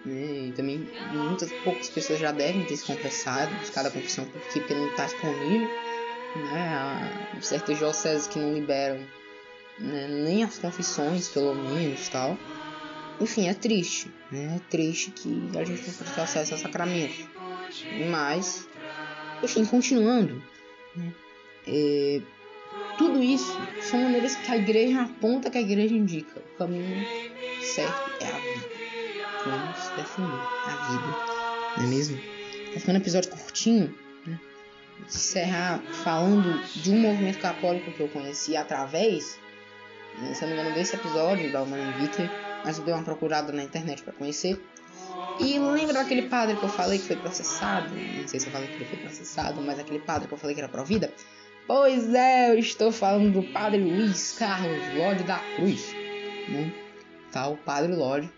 Né? 0.05 0.49
E 0.49 0.53
também 0.55 0.89
muitas 1.13 1.51
poucas 1.65 1.89
pessoas 1.89 2.19
já 2.19 2.33
devem 2.33 2.65
ter 2.65 2.77
se 2.77 2.85
confessado, 2.85 3.55
buscado 3.57 3.89
a 3.89 3.91
confissão 3.91 4.27
porque, 4.27 4.75
não 4.75 4.89
está 4.89 5.07
disponível. 5.07 5.69
Né? 6.37 7.39
Certas 7.41 7.79
dioceses 7.79 8.27
que 8.27 8.39
não 8.39 8.55
liberam 8.55 9.01
né? 9.79 10.09
nem 10.09 10.45
as 10.45 10.59
confissões, 10.59 11.29
pelo 11.29 11.55
menos, 11.55 12.09
tal. 12.09 12.39
Enfim, 13.21 13.49
é 13.49 13.55
triste, 13.55 14.11
né? 14.31 14.57
É 14.57 14.71
triste 14.71 15.11
que 15.13 15.51
a 15.57 15.65
gente 15.65 15.83
não 15.87 16.15
ter 16.15 16.21
acesso 16.21 16.55
a 16.55 16.59
sacramentos. 16.59 17.27
Mas, 18.11 18.69
enfim, 19.43 19.65
continuando, 19.65 20.43
né? 20.97 21.13
é, 21.67 22.21
tudo 22.99 23.23
isso 23.23 23.57
são 23.81 24.01
maneiras 24.01 24.35
que 24.37 24.51
a 24.51 24.57
igreja 24.57 25.03
aponta, 25.03 25.51
que 25.51 25.59
a 25.59 25.61
igreja 25.61 25.95
indica. 25.95 26.41
O 26.41 26.59
caminho 26.59 27.07
certo 27.63 28.11
é 28.21 28.27
a 28.27 28.39
vida. 28.39 28.75
Vamos 29.45 29.89
defender 29.97 30.41
a 30.67 30.89
vida, 30.91 31.77
não 31.77 31.85
é 31.85 31.87
mesmo? 31.87 32.17
Tá 32.73 32.81
ficando 32.81 32.97
um 32.97 33.01
episódio 33.01 33.31
curtinho, 33.31 33.95
né? 34.27 34.41
Encerrar 35.05 35.83
falando 36.03 36.63
de 36.75 36.91
um 36.91 36.99
movimento 36.99 37.39
católico 37.39 37.93
que 37.93 38.01
eu 38.01 38.09
conheci 38.09 38.57
através, 38.57 39.39
né, 40.21 40.35
se 40.35 40.43
não 40.43 40.49
me 40.49 40.61
engano, 40.61 40.75
desse 40.75 40.97
episódio 40.97 41.51
da 41.53 41.63
Humana 41.63 41.93
Vita, 41.99 42.31
mas 42.65 42.79
eu 42.79 42.85
dei 42.85 42.95
uma 42.95 43.03
procurada 43.03 43.53
na 43.53 43.63
internet 43.63 44.03
para 44.03 44.13
conhecer. 44.13 44.63
E 45.41 45.59
lembra 45.59 45.95
daquele 45.95 46.23
padre 46.29 46.57
que 46.57 46.63
eu 46.63 46.69
falei 46.69 46.99
que 46.99 47.07
foi 47.07 47.17
processado? 47.17 47.89
Não 47.95 48.29
sei 48.29 48.39
se 48.39 48.47
eu 48.47 48.53
falei 48.53 48.69
que 48.69 48.75
ele 48.75 48.85
foi 48.85 48.99
processado, 48.99 49.61
mas 49.61 49.79
aquele 49.79 49.99
padre 49.99 50.29
que 50.29 50.35
eu 50.35 50.39
falei 50.39 50.55
que 50.55 50.61
era 50.61 50.69
pró-vida. 50.69 51.13
Pois 51.67 52.13
é, 52.13 52.51
eu 52.51 52.59
estou 52.59 52.93
falando 52.93 53.33
do 53.33 53.43
Padre 53.43 53.83
Luiz 53.83 54.33
Carlos 54.39 54.79
Lodi 54.95 55.25
da 55.25 55.39
Cruz, 55.57 55.95
né? 56.49 56.71
Tá, 57.33 57.49
o 57.49 57.57
Padre 57.57 57.95
Lodi, 57.95 58.31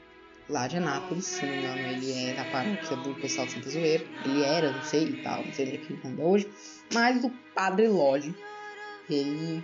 lá 0.48 0.68
de 0.68 0.76
Anápolis, 0.76 1.26
se 1.26 1.44
não 1.44 1.52
me 1.52 1.58
engano, 1.58 1.78
ele 1.78 2.12
é 2.12 2.34
da 2.34 2.44
paróquia 2.44 2.96
do 2.96 3.14
pessoal 3.20 3.46
de 3.46 3.54
Santa 3.54 3.68
Zoeira. 3.68 4.04
Ele 4.24 4.44
era, 4.44 4.70
não 4.70 4.82
sei 4.82 5.04
e 5.06 5.22
tal, 5.22 5.44
não 5.44 5.52
sei 5.52 5.66
ele 5.66 5.76
aqui 5.78 5.98
ainda 6.04 6.22
hoje. 6.22 6.48
Mas 6.94 7.24
o 7.24 7.30
Padre 7.52 7.88
Lodi, 7.88 8.32
ele 9.10 9.62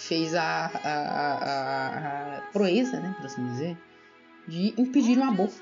fez 0.00 0.34
a, 0.34 0.66
a, 0.66 0.90
a, 0.90 2.38
a, 2.38 2.40
proeza, 2.52 2.98
né, 3.00 3.14
por 3.16 3.26
assim 3.26 3.46
dizer, 3.48 3.78
de 4.48 4.74
impedir 4.76 5.18
um 5.18 5.28
aborto. 5.28 5.60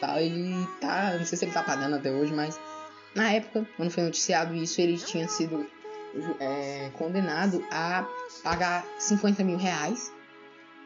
Tá, 0.00 0.20
ele 0.20 0.54
tá, 0.80 1.14
não 1.18 1.24
sei 1.24 1.38
se 1.38 1.44
ele 1.44 1.52
tá 1.52 1.62
pagando 1.62 1.96
até 1.96 2.10
hoje, 2.10 2.32
mas 2.32 2.60
na 3.14 3.32
época, 3.32 3.66
quando 3.76 3.90
foi 3.90 4.02
noticiado 4.02 4.54
isso, 4.54 4.80
ele 4.80 4.98
tinha 4.98 5.26
sido 5.26 5.66
é, 6.38 6.90
condenado 6.94 7.64
a 7.70 8.06
pagar 8.42 8.84
50 8.98 9.42
mil 9.42 9.56
reais 9.56 10.12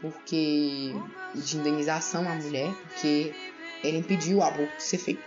porque 0.00 0.94
de 1.35 1.56
indenização 1.56 2.28
à 2.28 2.35
mulher, 2.35 2.73
porque 2.88 3.35
ele 3.85 3.99
impediu 3.99 4.38
o 4.38 4.42
aborto 4.42 4.76
de 4.76 4.82
ser 4.82 4.99
feito 4.99 5.23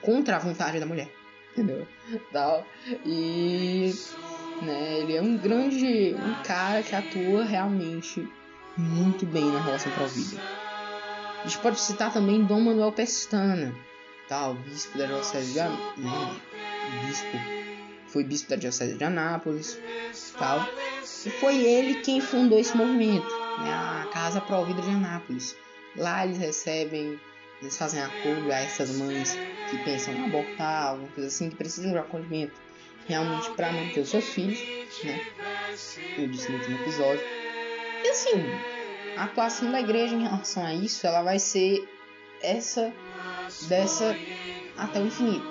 contra 0.00 0.36
a 0.36 0.38
vontade 0.38 0.80
da 0.80 0.86
mulher, 0.86 1.08
entendeu? 1.52 1.86
Tal. 2.32 2.66
E 3.06 3.92
né, 4.62 4.98
ele 4.98 5.16
é 5.16 5.22
um 5.22 5.36
grande 5.36 6.14
um 6.14 6.42
cara 6.42 6.82
que 6.82 6.94
atua 6.94 7.44
realmente 7.44 8.28
muito 8.76 9.26
bem 9.26 9.44
na 9.44 9.60
relação 9.60 9.92
com 9.92 10.04
a 10.04 10.06
vida. 10.06 10.40
A 11.44 11.46
gente 11.46 11.58
pode 11.58 11.80
citar 11.80 12.12
também 12.12 12.44
Dom 12.44 12.60
Manuel 12.60 12.92
Pestana, 12.92 13.74
tal, 14.28 14.54
bispo 14.54 14.96
da 14.96 15.06
diocese 15.06 15.52
de, 15.52 15.58
né, 15.58 16.36
bispo 17.06 17.62
foi 18.12 18.22
bispo 18.24 18.50
da 18.50 18.56
Diocese 18.56 18.94
de 18.94 19.04
Anápolis, 19.04 19.80
tal. 20.38 20.60
E 21.24 21.30
foi 21.30 21.56
ele 21.56 22.02
quem 22.02 22.20
fundou 22.20 22.58
esse 22.58 22.76
movimento, 22.76 23.26
né, 23.58 23.72
a 23.72 24.08
Casa 24.12 24.40
Provida 24.40 24.82
de 24.82 24.90
Anápolis. 24.90 25.56
Lá 25.96 26.24
eles 26.24 26.38
recebem, 26.38 27.18
eles 27.62 27.78
fazem 27.78 28.02
acolho 28.02 28.52
a 28.52 28.56
essas 28.56 28.90
mães 28.96 29.38
que 29.70 29.78
pensam 29.84 30.12
em 30.12 30.24
abortar, 30.24 30.88
alguma 30.88 31.08
coisa 31.08 31.28
assim, 31.28 31.48
que 31.48 31.56
precisam 31.56 31.92
de 31.92 31.98
acolhimento 31.98 32.60
realmente 33.06 33.50
para 33.52 33.72
manter 33.72 34.00
os 34.00 34.08
seus 34.08 34.24
filhos, 34.24 34.58
né? 35.04 35.20
Eu 36.18 36.26
disse 36.26 36.50
no 36.50 36.58
último 36.58 36.80
episódio. 36.80 37.24
E 38.04 38.08
assim, 38.08 38.32
a 39.16 39.24
atuação 39.24 39.70
da 39.70 39.80
igreja 39.80 40.14
em 40.14 40.22
relação 40.22 40.66
a 40.66 40.74
isso, 40.74 41.06
ela 41.06 41.22
vai 41.22 41.38
ser 41.38 41.88
essa 42.42 42.92
dessa 43.68 44.16
até 44.76 45.00
o 45.00 45.06
infinito. 45.06 45.46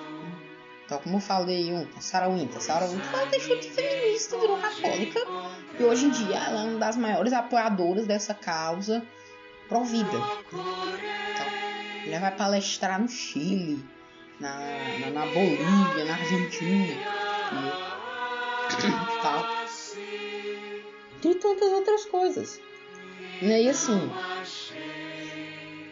Então, 0.85 0.99
como 0.99 1.15
eu 1.15 1.21
falei 1.21 1.71
ontem, 1.71 2.01
Sarah 2.01 2.27
Winter. 2.27 2.61
Sarah 2.61 2.87
Winter 2.87 3.09
ela 3.13 3.25
deixou 3.27 3.57
de 3.57 3.69
feminista, 3.69 4.37
virou 4.37 4.57
católica. 4.57 5.19
E 5.79 5.83
hoje 5.83 6.07
em 6.07 6.09
dia 6.09 6.35
ela 6.35 6.63
é 6.63 6.63
uma 6.65 6.79
das 6.79 6.97
maiores 6.97 7.31
apoiadoras 7.31 8.05
dessa 8.05 8.33
causa 8.33 9.01
pró-vida. 9.69 10.09
Então, 10.09 11.30
ela 12.11 12.29
vai 12.29 12.35
palestrar 12.35 13.01
no 13.01 13.07
Chile, 13.07 13.83
na, 14.39 14.59
na, 14.99 15.09
na 15.11 15.25
Bolívia, 15.27 16.05
na 16.05 16.13
Argentina. 16.13 16.93
E 18.71 19.21
tal. 19.21 19.45
E 21.23 21.35
tantas 21.35 21.71
outras 21.71 22.05
coisas. 22.05 22.61
Né? 23.41 23.63
E 23.63 23.69
assim, 23.69 24.11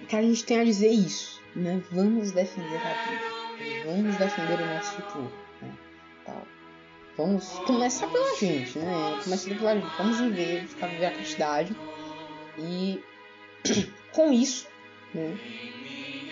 o 0.04 0.06
que 0.08 0.16
a 0.16 0.22
gente 0.22 0.44
tem 0.44 0.60
a 0.60 0.64
dizer 0.64 0.88
é 0.88 0.94
isso. 0.94 1.40
Né? 1.56 1.82
Vamos 1.92 2.32
defender 2.32 2.78
a 2.78 3.10
vida 3.10 3.40
vamos 3.86 4.16
defender 4.18 4.62
o 4.62 4.66
nosso 4.66 4.92
futuro. 4.94 5.32
Né? 5.62 5.74
Tal. 6.26 6.48
Vamos 7.18 7.50
começar 7.66 8.08
pela 8.08 8.36
gente, 8.38 8.80
né? 8.80 9.20
Começar 9.24 9.56
pela 9.56 9.76
gente. 9.76 9.98
Vamos 9.98 10.20
viver, 10.20 10.68
ficar 10.68 10.88
viver 10.88 11.06
a 11.08 11.12
castidade. 11.12 11.76
E 12.58 13.04
com 14.14 14.32
isso, 14.32 14.68
né? 15.14 15.38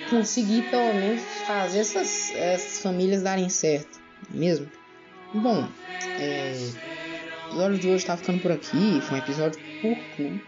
Conseguir 0.09 0.69
pelo 0.69 0.93
menos 0.93 1.21
fazer 1.45 1.79
essas, 1.79 2.31
essas 2.35 2.81
famílias 2.81 3.23
darem 3.23 3.49
certo. 3.49 3.99
Mesmo? 4.29 4.69
Bom, 5.33 5.67
é, 6.19 6.53
o 7.47 7.49
episódio 7.49 7.79
de 7.79 7.87
hoje 7.89 8.05
tá 8.05 8.17
ficando 8.17 8.41
por 8.41 8.51
aqui. 8.51 9.01
Foi 9.01 9.17
um 9.17 9.21
episódio 9.21 9.59
curto, 9.81 10.21
né? 10.21 10.41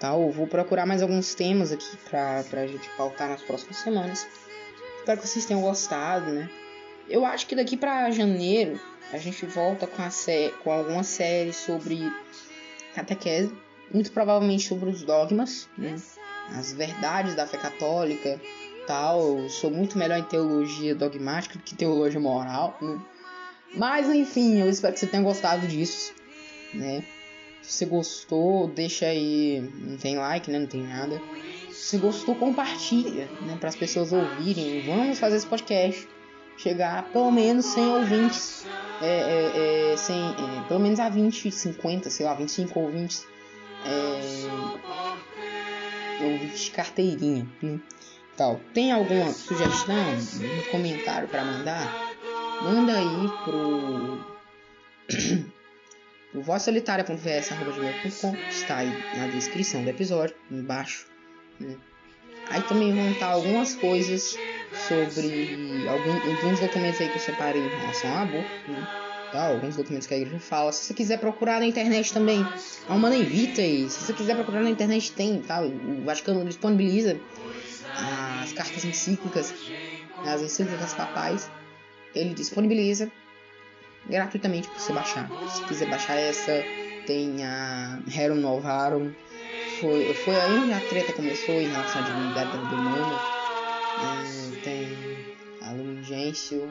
Tal. 0.00 0.30
Vou 0.30 0.46
procurar 0.46 0.86
mais 0.86 1.02
alguns 1.02 1.34
temas 1.34 1.72
aqui 1.72 1.96
pra, 2.08 2.44
pra 2.50 2.66
gente 2.66 2.88
pautar 2.96 3.28
nas 3.28 3.42
próximas 3.42 3.76
semanas. 3.76 4.26
Espero 4.98 5.20
que 5.20 5.28
vocês 5.28 5.46
tenham 5.46 5.62
gostado, 5.62 6.32
né? 6.32 6.50
Eu 7.08 7.24
acho 7.24 7.46
que 7.46 7.54
daqui 7.54 7.76
para 7.76 8.10
janeiro 8.10 8.80
a 9.12 9.18
gente 9.18 9.46
volta 9.46 9.86
com, 9.86 10.02
a 10.02 10.10
sé 10.10 10.52
com 10.64 10.72
alguma 10.72 11.04
série 11.04 11.52
sobre 11.52 12.12
catequese, 12.94 13.54
muito 13.92 14.10
provavelmente 14.10 14.66
sobre 14.66 14.90
os 14.90 15.02
dogmas, 15.02 15.68
né? 15.78 15.94
as 16.54 16.72
verdades 16.72 17.34
da 17.34 17.46
fé 17.46 17.56
católica, 17.56 18.40
tal. 18.86 19.38
Eu 19.38 19.48
sou 19.48 19.70
muito 19.70 19.98
melhor 19.98 20.18
em 20.18 20.24
teologia 20.24 20.94
dogmática 20.94 21.58
do 21.58 21.62
que 21.62 21.74
teologia 21.74 22.20
moral, 22.20 22.76
né? 22.80 22.98
Mas 23.74 24.08
enfim, 24.08 24.58
eu 24.58 24.68
espero 24.68 24.94
que 24.94 25.00
você 25.00 25.06
tenha 25.06 25.22
gostado 25.22 25.66
disso, 25.66 26.14
né? 26.72 27.04
Se 27.62 27.72
você 27.72 27.86
gostou, 27.86 28.68
deixa 28.68 29.06
aí, 29.06 29.70
não 29.80 29.96
tem 29.96 30.16
like, 30.16 30.50
né? 30.50 30.58
Não 30.60 30.66
tem 30.66 30.82
nada. 30.82 31.20
Se 31.72 31.98
gostou, 31.98 32.34
compartilha, 32.34 33.28
né, 33.42 33.56
para 33.60 33.68
as 33.68 33.76
pessoas 33.76 34.12
ouvirem. 34.12 34.86
Vamos 34.86 35.18
fazer 35.18 35.36
esse 35.36 35.46
podcast 35.46 36.08
chegar 36.56 37.10
pelo 37.10 37.30
menos 37.30 37.66
100 37.66 37.88
ouvintes, 37.88 38.66
é, 39.02 39.06
é, 39.06 39.92
é, 39.92 39.96
100, 39.96 40.16
é, 40.16 40.64
pelo 40.68 40.80
menos 40.80 40.98
a 40.98 41.08
20, 41.08 41.50
50, 41.50 42.08
sei 42.10 42.24
lá, 42.24 42.34
25 42.34 42.80
ouvintes, 42.80 43.26
é, 43.84 44.20
ouvintes 46.24 46.60
de 46.60 46.70
carteirinha. 46.70 47.46
Né? 47.62 47.78
Tal. 48.36 48.60
Tem 48.74 48.92
alguma 48.92 49.32
sugestão, 49.32 49.94
um 49.96 50.70
comentário 50.70 51.26
para 51.28 51.44
mandar? 51.44 52.14
Manda 52.62 52.92
aí 52.96 53.28
pro 53.44 54.18
o 56.34 56.42
vossolitária.vs.com 56.42 58.36
está 58.50 58.78
aí 58.78 58.92
na 59.16 59.28
descrição 59.28 59.82
do 59.82 59.90
episódio, 59.90 60.36
embaixo. 60.50 61.06
Né? 61.58 61.76
Aí 62.50 62.62
também 62.62 62.94
vão 62.94 63.10
estar 63.10 63.28
algumas 63.28 63.74
coisas 63.74 64.36
sobre 64.86 65.88
algum, 65.88 66.12
alguns 66.30 66.60
documentos 66.60 67.00
aí 67.00 67.08
que 67.08 67.16
eu 67.16 67.20
separei 67.20 67.62
em 67.62 67.68
relação 67.68 68.10
ao 68.10 68.22
aborto, 68.22 68.70
né? 68.70 68.86
tá? 69.32 69.48
alguns 69.48 69.76
documentos 69.76 70.06
que 70.06 70.14
a 70.14 70.18
igreja 70.18 70.38
fala. 70.38 70.72
Se 70.72 70.84
você 70.84 70.94
quiser 70.94 71.18
procurar 71.18 71.60
na 71.60 71.66
internet 71.66 72.12
também, 72.12 72.46
Alma 72.88 73.14
Invita 73.14 73.60
aí. 73.60 73.88
Se 73.88 74.04
você 74.04 74.12
quiser 74.12 74.34
procurar 74.34 74.62
na 74.62 74.70
internet 74.70 75.12
tem, 75.12 75.40
tá? 75.40 75.62
O 75.62 76.04
Vaticano 76.04 76.44
disponibiliza 76.44 77.18
cartas 78.56 78.84
encíclicas, 78.84 79.54
as 80.24 80.42
encíclicas 80.42 80.94
papais. 80.94 81.50
Ele 82.14 82.34
disponibiliza 82.34 83.10
gratuitamente 84.08 84.68
para 84.68 84.78
você 84.78 84.92
baixar. 84.92 85.28
Se 85.50 85.62
quiser 85.64 85.88
baixar 85.88 86.16
essa, 86.16 86.64
tem 87.06 87.44
a 87.44 88.00
Rerum 88.08 88.36
Novarum 88.36 89.12
foi, 89.80 90.12
foi 90.14 90.36
aí 90.36 90.58
onde 90.58 90.72
a 90.72 90.80
treta 90.80 91.12
começou 91.12 91.60
em 91.60 91.68
relação 91.68 92.02
à 92.02 92.04
divindade 92.04 92.50
da 92.50 92.56
vida 92.62 92.76
humana. 92.76 93.20
É, 94.02 94.24
tem 94.62 94.88
a 95.62 95.70
Lumigêncio, 95.72 96.68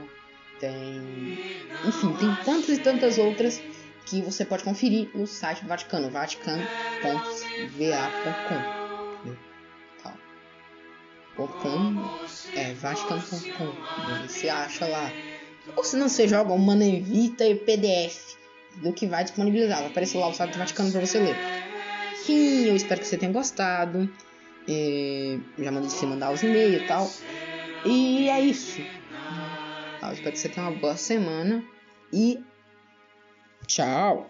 tem. 0.60 1.40
Enfim, 1.86 2.14
tem 2.14 2.34
tantas 2.44 2.70
e 2.70 2.80
tantas 2.80 3.18
outras 3.18 3.62
que 4.06 4.22
você 4.22 4.46
pode 4.46 4.64
conferir 4.64 5.10
no 5.14 5.28
site 5.28 5.64
do 5.64 5.68
Vaticano, 5.68 6.10
vaticano.va.com. 6.10 8.85
.com 11.38 12.20
É 12.56 12.74
Vaticano.com. 12.74 14.28
Você 14.28 14.50
acha 14.50 14.88
lá. 14.88 15.12
Ou 15.76 15.84
se 15.84 15.98
não, 15.98 16.08
você 16.08 16.28
joga 16.28 16.54
o 16.54 16.60
Manevita 16.60 17.46
e 17.46 17.56
PDF 17.56 18.36
do 18.78 18.94
que 18.94 19.08
vai 19.08 19.24
disponibilizar. 19.24 19.80
Vai 19.80 19.88
aparecer 19.88 20.18
lá 20.18 20.28
o 20.28 20.34
site 20.34 20.52
do 20.52 20.60
Vaticano 20.60 20.92
para 20.92 21.02
você 21.06 21.20
ler. 21.20 21.36
Sim, 22.16 22.66
eu 22.66 22.76
espero 22.76 23.02
que 23.02 23.08
você 23.08 23.18
tenha 23.18 23.32
gostado. 23.32 24.10
É, 24.68 25.38
já 25.60 25.72
mandei 25.72 25.90
você 25.90 26.06
mandar 26.06 26.32
os 26.32 26.42
e-mails 26.42 26.82
e 26.82 26.88
tal. 26.88 27.10
E 27.86 28.30
é 28.30 28.40
isso. 28.40 28.82
Eu 30.02 30.12
espero 30.12 30.32
que 30.32 30.40
você 30.40 30.50
tenha 30.50 30.68
uma 30.68 30.80
boa 30.80 30.98
semana. 30.98 31.64
E 32.12 32.44
tchau. 33.68 34.30